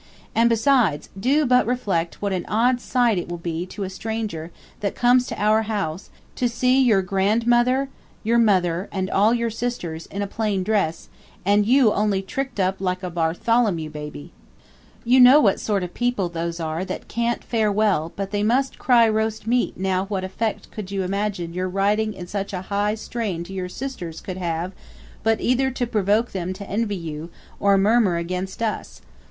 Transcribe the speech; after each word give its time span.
& 0.25 0.47
besides, 0.47 1.09
doe 1.19 1.45
but 1.45 1.63
reflect 1.67 2.23
what 2.23 2.33
an 2.33 2.43
od 2.47 2.81
sight 2.81 3.19
it 3.19 3.29
will 3.29 3.37
be 3.37 3.67
to 3.67 3.83
a 3.83 3.89
stranger 3.91 4.49
that 4.79 4.95
comes 4.95 5.27
to 5.27 5.39
our 5.39 5.61
house 5.61 6.09
to 6.35 6.49
see 6.49 6.83
yr 6.89 7.03
Grandmothr 7.03 7.87
yr 8.25 8.39
Mothr 8.39 8.87
& 9.11 9.11
all 9.15 9.31
yr 9.39 9.51
Sisters 9.51 10.07
in 10.07 10.23
a 10.23 10.25
plane 10.25 10.63
dress 10.63 11.07
& 11.29 11.45
you 11.45 11.93
only 11.93 12.23
trickd 12.23 12.59
up 12.59 12.77
like 12.81 13.03
a 13.03 13.11
bartlemew 13.11 13.91
babby 13.91 14.31
you 15.05 15.19
know 15.19 15.39
what 15.39 15.59
sort 15.59 15.83
of 15.83 15.93
people 15.93 16.29
those 16.29 16.59
are 16.59 16.83
tht 16.83 17.07
can't 17.07 17.43
faire 17.43 17.71
well 17.71 18.11
but 18.15 18.31
they 18.31 18.41
must 18.41 18.79
cry 18.79 19.07
rost 19.07 19.45
meate 19.45 19.77
now 19.77 20.05
what 20.05 20.23
effect 20.23 20.71
could 20.71 20.89
you 20.89 21.03
imagine 21.03 21.53
yr 21.55 21.69
writing 21.71 22.11
in 22.15 22.25
such 22.25 22.53
a 22.53 22.61
high 22.73 22.95
straine 22.95 23.43
to 23.43 23.53
yr 23.55 23.69
Sisters 23.69 24.19
could 24.19 24.37
have 24.37 24.71
but 25.21 25.39
either 25.39 25.69
to 25.69 25.85
provoke 25.85 26.31
thm 26.31 26.53
to 26.55 26.67
envy 26.67 26.95
you 26.95 27.29
or 27.59 27.77
murmur 27.77 28.17
against 28.17 28.63
us. 28.63 29.01